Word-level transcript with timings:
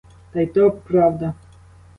Та 0.31 0.41
й 0.41 0.47
то 0.47 0.71
правда. 0.71 1.33